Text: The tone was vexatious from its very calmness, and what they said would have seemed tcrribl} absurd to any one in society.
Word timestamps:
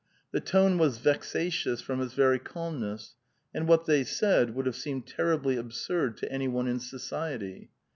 The 0.31 0.41
tone 0.41 0.79
was 0.79 0.97
vexatious 0.97 1.79
from 1.79 2.01
its 2.01 2.15
very 2.15 2.39
calmness, 2.39 3.13
and 3.53 3.67
what 3.67 3.85
they 3.85 4.03
said 4.03 4.55
would 4.55 4.65
have 4.65 4.75
seemed 4.75 5.05
tcrribl} 5.05 5.59
absurd 5.59 6.17
to 6.17 6.31
any 6.31 6.47
one 6.47 6.67
in 6.67 6.79
society. 6.79 7.69